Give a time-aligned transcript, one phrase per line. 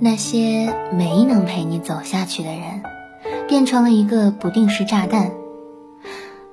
[0.00, 2.82] 那些没能陪你走下去的人，
[3.48, 5.32] 变成了一个不定时炸弹。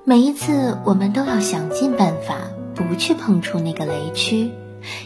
[0.03, 2.35] 每一次，我们都要想尽办法
[2.75, 4.51] 不去碰触那个雷区，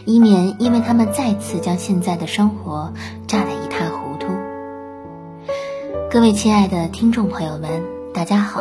[0.04, 2.92] 以免因为他们再次将现在的生活
[3.26, 4.26] 炸得一塌糊涂。
[6.10, 8.60] 各位亲爱的听众朋友们，大家好，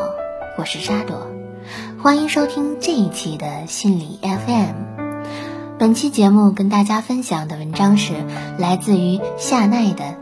[0.57, 1.28] 我是沙朵，
[2.01, 4.94] 欢迎收听这一期的心理 FM。
[5.86, 8.14] 本期节目跟大家分享的文章是
[8.57, 10.04] 来自于夏奈的《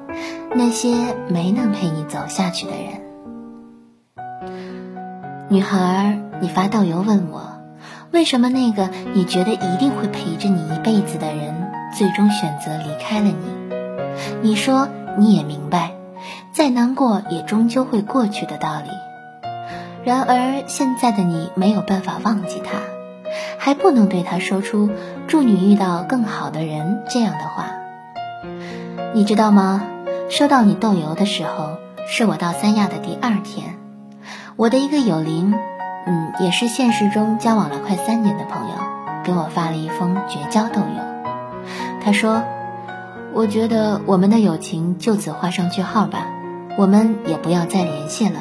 [0.53, 2.99] 那些没能陪你走下去的人》。
[5.48, 7.62] 女孩，你发豆油问我，
[8.12, 14.50] 为什么那个你觉得一定会陪着你一辈子的人，最终选择离开了你？
[14.50, 15.94] 你说你也明白，
[16.52, 18.89] 再难过也终究会过去的道理。
[20.03, 22.92] 然而现在的你没有办法忘记他。
[23.57, 24.89] 还不能对他说出
[25.27, 27.66] “祝你遇到更好的人”这样的话，
[29.13, 29.83] 你知道吗？
[30.30, 31.77] 收到你豆油的时候，
[32.08, 33.75] 是我到三亚的第二天。
[34.55, 35.53] 我的一个友邻，
[36.05, 38.75] 嗯，也是现实中交往了快三年的朋友，
[39.23, 41.65] 给我发了一封绝交豆油。
[42.02, 42.43] 他说
[43.33, 46.27] ：“我觉得我们的友情就此画上句号吧，
[46.77, 48.39] 我们也不要再联系了。”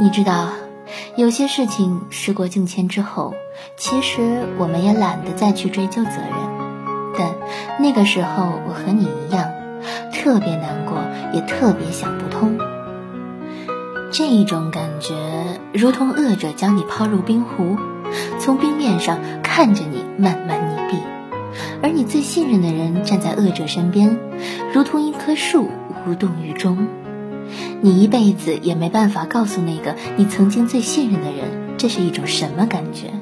[0.00, 0.48] 你知道。
[1.16, 3.32] 有些事情时过境迁之后，
[3.78, 7.14] 其实我们也懒得再去追究责任。
[7.18, 7.34] 但
[7.80, 9.50] 那个时候，我和你一样，
[10.12, 10.98] 特别难过，
[11.32, 12.58] 也特别想不通。
[14.10, 15.14] 这种感觉，
[15.72, 17.78] 如同恶者将你抛入冰湖，
[18.38, 21.00] 从冰面上看着你慢慢溺毙，
[21.82, 24.18] 而你最信任的人站在恶者身边，
[24.74, 25.70] 如同一棵树
[26.06, 26.86] 无动于衷。
[27.82, 33.12] 你一辈子也没办法告诉那个你曾经最信任的人，这是一种什么感觉，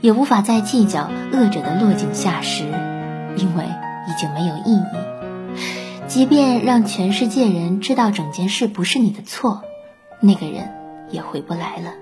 [0.00, 2.64] 也无法再计较恶者的落井下石，
[3.36, 5.60] 因为已经没有意义。
[6.06, 9.62] 即便让全世界人知道整件事不是你的错，
[10.20, 10.70] 那个人
[11.10, 11.92] 也回不来了。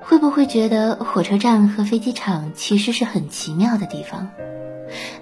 [0.00, 4.30] 会不会觉得火车站和飞机场其实是很奇妙的地方？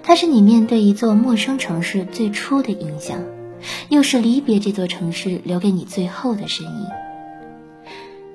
[0.03, 3.19] 它是你面对一座陌生城市最初的印象。
[3.89, 6.87] 又是离别这座城市留给你最后的身影。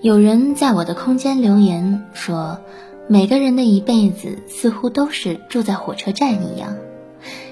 [0.00, 2.58] 有人在我的空间留言说，
[3.08, 6.76] 每个人的一辈子似乎都是住在火车站一样。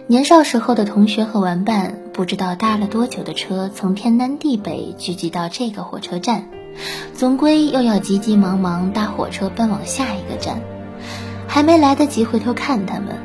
[0.07, 6.49] 年少时候的同学和玩伴，不知道搭了多久的车，从天南地北聚集到这个火车站，
[7.13, 10.63] 总归又要急急忙忙搭火车奔往下一个站，
[11.47, 13.19] 还没来得及回头看他们，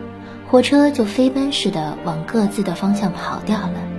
[0.51, 3.92] 火车就飞奔似的往各自的方向跑掉了。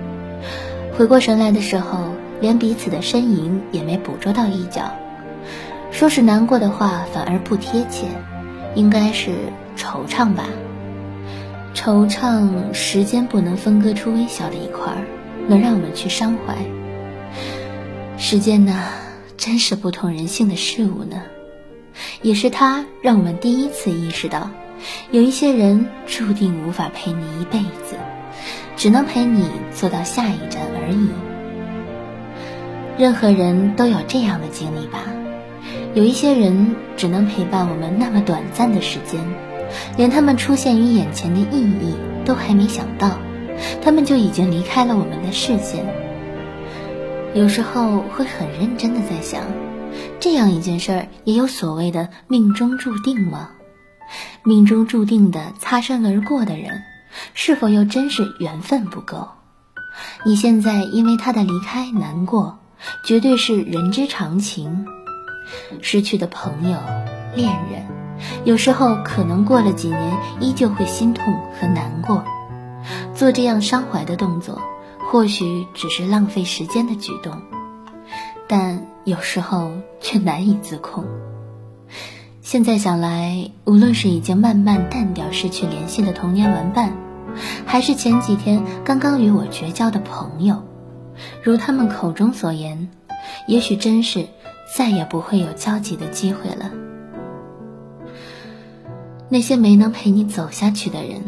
[0.97, 2.07] 回过神来的时候，
[2.39, 4.89] 连彼此的身影也没捕捉到一角。
[5.91, 8.07] 说是难过的话，反而不贴切，
[8.75, 9.31] 应该是
[9.77, 10.45] 惆怅吧。
[11.73, 14.93] 惆怅，时间不能分割出微小的一块，
[15.47, 16.55] 能让我们去伤怀。
[18.17, 18.85] 时间呢，
[19.35, 21.21] 真是不通人性的事物呢。
[22.21, 24.49] 也是它让我们第一次意识到，
[25.11, 27.95] 有一些人注定无法陪你一辈子。
[28.75, 31.09] 只能陪你坐到下一站而已。
[32.97, 34.99] 任何人都有这样的经历吧？
[35.93, 39.21] 有一些人只能陪伴我们那么短暂的时间，
[39.97, 43.17] 连他们出现于眼前的意义都还没想到，
[43.81, 45.85] 他们就已经离开了我们的视线。
[47.33, 49.41] 有时候会很认真的在想，
[50.19, 53.51] 这样一件事儿也有所谓的命中注定吗？
[54.43, 56.81] 命中注定的擦身而过的人。
[57.33, 59.27] 是否又真是缘分不够？
[60.25, 62.59] 你现在因为他的离开难过，
[63.05, 64.85] 绝对是人之常情。
[65.81, 66.77] 失去的朋友、
[67.35, 67.85] 恋人，
[68.43, 72.23] 有时候可能过了几年，依旧会心痛和难过。
[73.13, 74.61] 做这样伤怀的动作，
[75.11, 77.41] 或许只是浪费时间的举动，
[78.47, 79.71] 但有时候
[80.01, 81.05] 却难以自控。
[82.41, 86.91] 现在想来，无论是已经慢慢淡掉、失去联系的童年玩伴，
[87.65, 90.63] 还是前几天刚刚与我绝交的朋友，
[91.43, 92.89] 如他们口中所言，
[93.47, 94.27] 也许真是
[94.75, 96.71] 再也不会有交集的机会了。
[99.29, 101.21] 那些没能陪你走下去的人，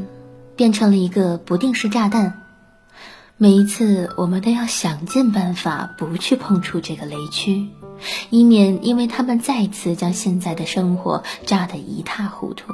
[0.56, 2.42] 变成了一个不定时炸弹。
[3.38, 7.68] 每一次，我们都要想尽办法不去碰触这个雷区，
[8.30, 12.72] 以免因为他们再次将现在的生活炸得一塌糊涂。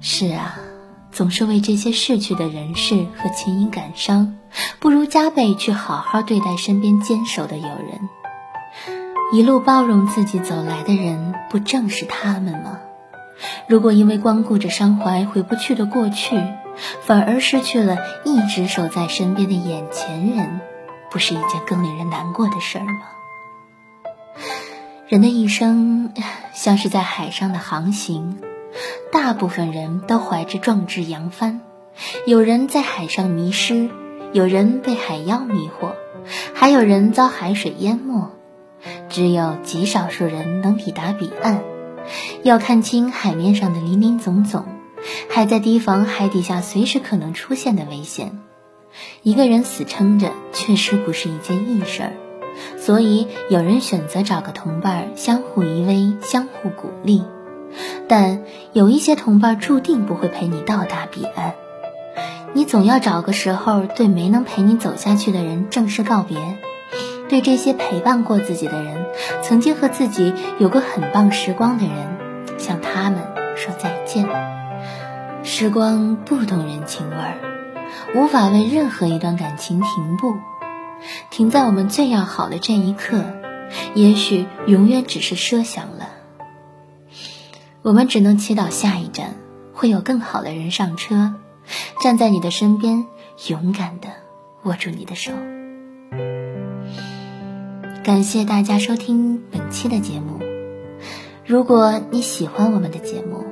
[0.00, 0.58] 是啊。
[1.14, 4.36] 总是为这些逝去的人事和情谊感伤，
[4.80, 8.08] 不如加倍去好好对待身边坚守的友人。
[9.32, 12.80] 一路包容自己走来的人，不正是他们吗？
[13.68, 16.42] 如果因为光顾着伤怀回不去的过去，
[17.02, 20.60] 反而失去了一直守在身边的眼前人，
[21.12, 23.02] 不是一件更令人难过的事儿吗？
[25.06, 26.12] 人的一生
[26.52, 28.38] 像是在海上的航行，
[29.14, 31.60] 大部分人都怀着壮志扬帆，
[32.26, 33.88] 有人在海上迷失，
[34.32, 35.92] 有人被海妖迷惑，
[36.52, 38.32] 还有人遭海水淹没，
[39.08, 41.62] 只有极少数人能抵达彼岸。
[42.42, 44.64] 要看清海面上的林林总总，
[45.30, 48.40] 还在提防海底下随时可能出现的危险。
[49.22, 52.12] 一个人死撑着，确实不是一件易事儿，
[52.78, 57.22] 所以有人选择找个同伴，相互依偎，相互鼓励。
[58.08, 58.42] 但
[58.72, 61.54] 有一些同伴注定不会陪你到达彼岸，
[62.52, 66.38] 你总要找个时候对没能陪你走下去的人正式告别。
[67.28, 69.06] 对这些陪伴过自己的人，
[69.42, 73.18] 曾经和自己有过很棒时光的人，向他们
[73.56, 74.28] 说再见。
[75.42, 77.38] 时光不懂人情味儿，
[78.14, 80.36] 无法为任何一段感情停步，
[81.30, 83.24] 停在我们最要好的这一刻，
[83.94, 86.08] 也许永远只是奢想了。
[87.84, 89.34] 我们只能祈祷下一站
[89.74, 91.34] 会有更好的人上车，
[92.02, 93.04] 站在你的身边，
[93.48, 94.08] 勇敢的
[94.62, 95.32] 握住你的手。
[98.02, 100.40] 感谢大家收听本期的节目。
[101.44, 103.44] 如果你喜欢我们的节目，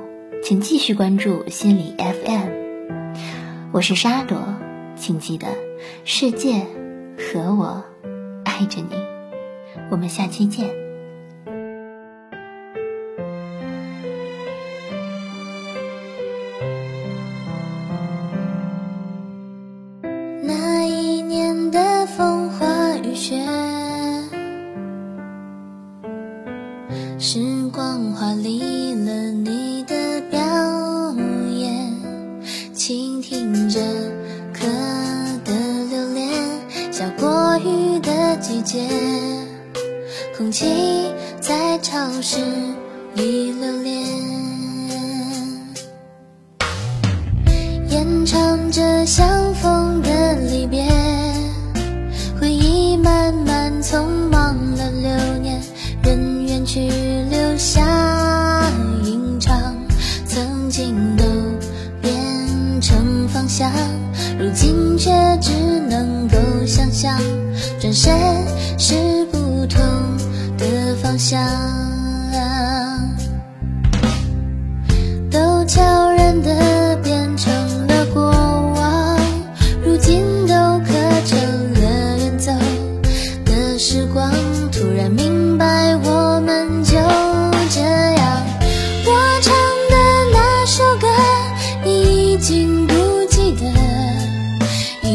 [0.43, 2.49] 请继续关注心理 FM。
[3.71, 4.39] 我是沙朵，
[4.95, 5.45] 请记得，
[6.05, 6.65] 世界
[7.19, 7.83] 和我
[8.45, 8.95] 爱着你。
[9.91, 10.82] 我们下期见。
[38.43, 38.89] 季节，
[40.35, 40.65] 空气
[41.39, 42.39] 在潮湿
[43.15, 44.05] 里留恋，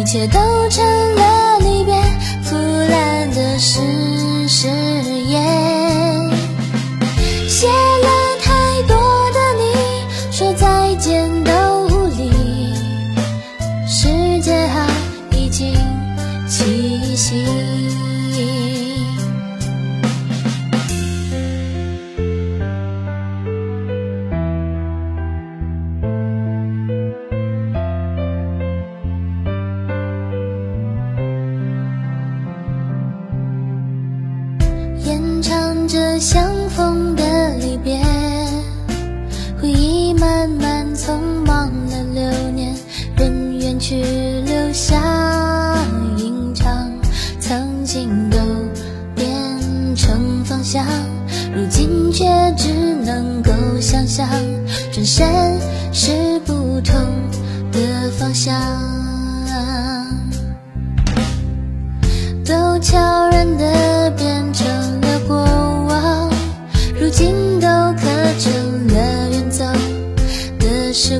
[0.08, 0.38] 一切都
[0.70, 1.07] 成
[41.08, 42.74] 匆忙了流年，
[43.16, 43.94] 人远去
[44.44, 45.00] 留下
[46.18, 46.92] 吟唱，
[47.40, 48.36] 曾经都
[49.14, 49.26] 变
[49.96, 50.84] 成方向，
[51.54, 52.26] 如今却
[52.58, 53.50] 只能够
[53.80, 54.28] 想象，
[54.92, 55.26] 转身
[55.94, 56.94] 是不同
[57.72, 58.54] 的方向，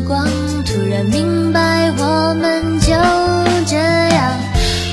[0.09, 0.27] 光，
[0.65, 2.87] 突然明白我们就
[3.67, 4.39] 这样。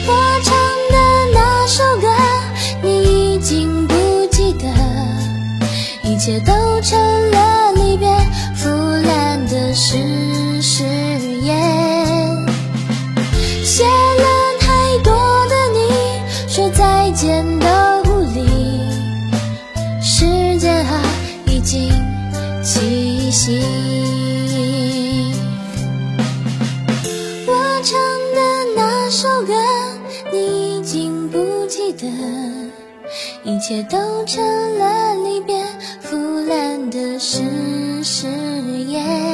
[0.05, 0.53] 我唱
[0.91, 0.97] 的
[1.33, 2.07] 那首歌，
[2.83, 3.95] 你已经不
[4.29, 4.67] 记得，
[6.03, 6.99] 一切都成
[7.31, 8.07] 了离别，
[8.55, 8.69] 腐
[9.07, 12.45] 烂的是誓言。
[13.63, 14.25] 写了
[14.59, 15.13] 太多
[15.47, 17.65] 的你，说再见的。
[22.63, 24.04] 气息，我
[29.25, 29.53] 首歌
[30.31, 32.05] 你已经不记得
[33.43, 34.43] 一切都成
[34.77, 35.65] 了离别
[35.99, 36.15] 腐
[36.47, 37.41] 烂的是
[38.03, 39.24] 誓言